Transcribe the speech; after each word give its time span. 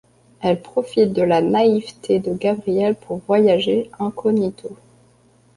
Elle 0.41 0.59
profite 0.59 1.13
de 1.13 1.21
la 1.21 1.43
naïveté 1.43 2.17
de 2.17 2.33
Gabriel 2.33 2.95
pour 2.95 3.19
voyager 3.19 3.91
incognito. 3.99 4.75